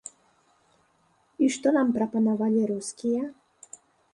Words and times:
І 1.45 1.49
што 1.55 1.67
нам 1.77 1.91
прапанавалі 1.99 2.61
рускія? 2.73 3.23